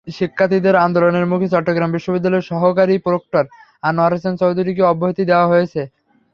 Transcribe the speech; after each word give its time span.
শিক্ষার্থীদের 0.07 0.75
আন্দোলনের 0.85 1.25
মুখে 1.25 1.47
চট্টগ্রাম 1.53 1.89
বিশ্ববিদ্যালয়ের 1.91 2.49
সহকারী 2.51 2.95
প্রক্টর 2.97 3.43
আনোয়ার 3.83 4.13
হোসেন 4.15 4.33
চৌধুরীকে 4.35 4.83
অব্যাহতি 4.83 5.23
দেওয়া 5.25 5.49
হয়েছে। 5.51 5.81